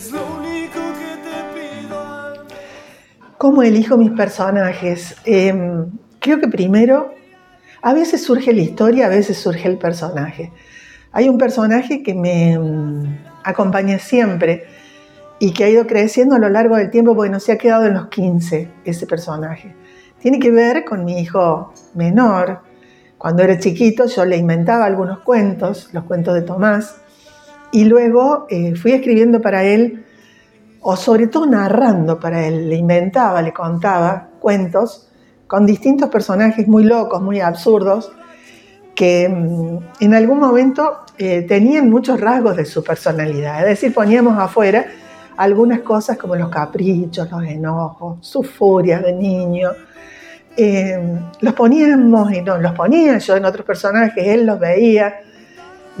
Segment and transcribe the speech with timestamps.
[0.00, 2.46] Es lo único que te pido.
[3.36, 5.14] ¿Cómo elijo mis personajes?
[5.26, 7.12] Em, creo que primero,
[7.82, 10.52] a veces surge la historia, a veces surge el personaje.
[11.12, 14.64] Hay un personaje que me mm, acompaña siempre
[15.38, 17.84] y que ha ido creciendo a lo largo del tiempo, porque no se ha quedado
[17.84, 19.76] en los 15 ese personaje.
[20.18, 22.62] Tiene que ver con mi hijo menor.
[23.18, 27.02] Cuando era chiquito yo le inventaba algunos cuentos, los cuentos de Tomás,
[27.72, 30.04] y luego eh, fui escribiendo para él,
[30.80, 35.08] o sobre todo narrando para él, le inventaba, le contaba cuentos
[35.46, 38.12] con distintos personajes muy locos, muy absurdos,
[38.94, 43.60] que mm, en algún momento eh, tenían muchos rasgos de su personalidad.
[43.60, 44.86] Es decir, poníamos afuera
[45.36, 49.70] algunas cosas como los caprichos, los enojos, sus furias de niño.
[50.56, 50.98] Eh,
[51.40, 55.20] los poníamos y no los ponía yo en otros personajes, él los veía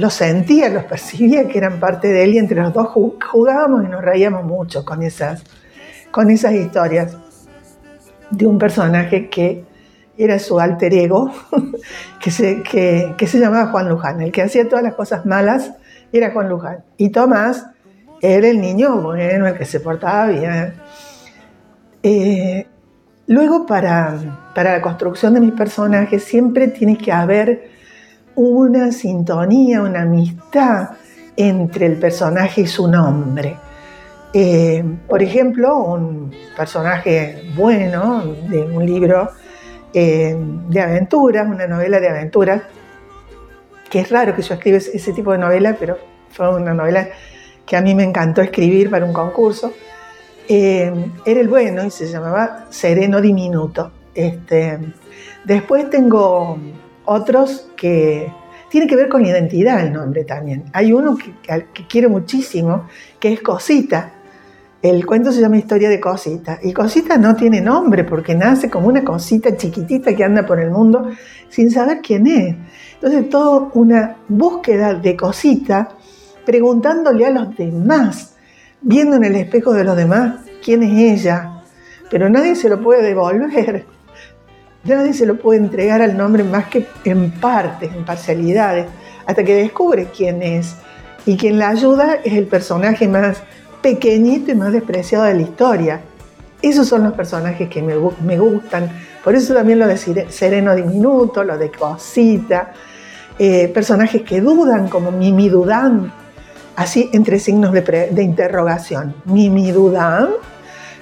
[0.00, 3.88] los sentía, los percibía que eran parte de él y entre los dos jugábamos y
[3.88, 5.44] nos reíamos mucho con esas,
[6.10, 7.18] con esas historias
[8.30, 9.62] de un personaje que
[10.16, 11.30] era su alter ego,
[12.20, 14.22] que se, que, se llamaba Juan Luján.
[14.22, 15.72] El que hacía todas las cosas malas
[16.12, 16.78] era Juan Luján.
[16.96, 17.66] Y Tomás
[18.22, 20.74] era el niño bueno, el que se portaba bien.
[22.02, 22.66] Eh,
[23.26, 27.68] luego, para, para la construcción de mis personajes, siempre tiene que haber
[28.40, 30.92] una sintonía, una amistad
[31.36, 33.58] entre el personaje y su nombre.
[34.32, 39.28] Eh, por ejemplo, un personaje bueno de un libro
[39.92, 40.34] eh,
[40.70, 42.62] de aventuras, una novela de aventuras,
[43.90, 45.98] que es raro que yo escriba ese tipo de novela, pero
[46.30, 47.08] fue una novela
[47.66, 49.74] que a mí me encantó escribir para un concurso.
[50.48, 50.90] Eh,
[51.26, 53.92] era el bueno y se llamaba Sereno Diminuto.
[54.14, 54.78] Este,
[55.44, 56.58] después tengo
[57.10, 58.32] otros que
[58.70, 60.66] tiene que ver con la identidad el nombre también.
[60.72, 61.34] Hay uno que,
[61.88, 62.86] quiero muchísimo,
[63.18, 64.12] que es Cosita.
[64.80, 66.60] El cuento se llama Historia de Cosita.
[66.62, 70.70] Y Cosita no tiene nombre porque nace como una cosita chiquitita que anda por el
[70.70, 71.10] mundo
[71.48, 72.54] sin saber quién es.
[72.94, 75.88] Entonces, toda una búsqueda de Cosita,
[76.46, 78.36] preguntándole a los demás,
[78.82, 81.64] viendo en el espejo de los demás quién es ella.
[82.08, 83.84] Pero nadie se lo puede devolver
[84.84, 88.86] nadie se lo puede entregar al nombre más que en partes, en parcialidades,
[89.26, 90.74] hasta que descubre quién es.
[91.26, 93.42] Y quien la ayuda es el personaje más
[93.82, 96.00] pequeñito y más despreciado de la historia.
[96.62, 97.96] Esos son los personajes que me,
[98.38, 98.90] gustan.
[99.22, 99.96] Por eso también lo de
[100.30, 102.72] Sereno Diminuto, lo de Cosita,
[103.38, 106.12] eh, personajes que dudan, como Mimi Dudan,
[106.76, 109.14] así entre signos de, de interrogación.
[109.26, 110.30] Mimi Dudan,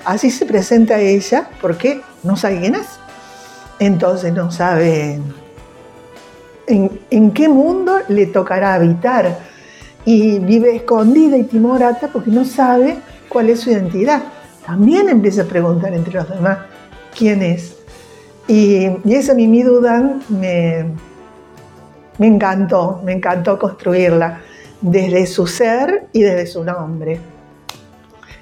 [0.04, 2.98] así se presenta ella porque no sabe quién es
[3.78, 5.20] entonces no sabe
[6.66, 9.38] en, qué mundo le tocará habitar
[10.04, 14.22] y vive escondida y timorata porque no sabe cuál es su identidad.
[14.64, 16.58] También empieza a preguntar entre los demás
[17.16, 17.76] quién es.
[18.46, 20.86] Y, esa Mimi Dudan me,
[22.18, 24.40] me encantó, me encantó construirla
[24.80, 27.20] desde su ser y desde su nombre.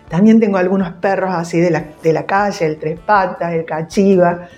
[0.09, 4.49] También tengo algunos perros así de la, de la calle, el tres patas, el cachiva,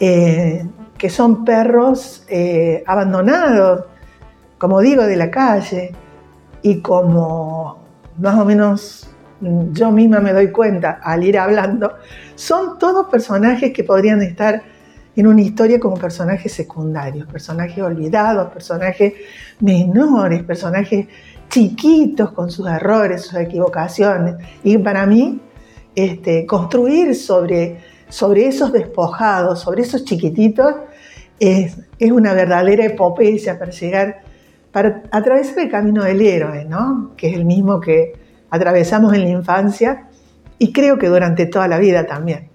[0.00, 0.66] eh,
[0.98, 3.84] que son perros eh, abandonados,
[4.58, 5.92] como digo, de la calle,
[6.62, 7.78] y como
[8.18, 11.92] más o menos yo misma me doy cuenta al ir hablando,
[12.34, 14.62] son todos personajes que podrían estar
[15.14, 19.14] en una historia como personajes secundarios, personajes olvidados, personajes
[19.60, 21.06] menores, personajes
[21.48, 24.36] chiquitos con sus errores, sus equivocaciones.
[24.62, 25.40] Y para mí,
[25.94, 30.74] este, construir sobre sobre esos despojados, sobre esos chiquititos,
[31.38, 34.22] es, una verdadera epopeya para llegar,
[34.72, 37.12] para atravesar el camino del héroe, ¿no?
[37.16, 38.12] que es el mismo que
[38.50, 40.08] atravesamos en la infancia
[40.58, 42.45] y creo que durante toda la vida también.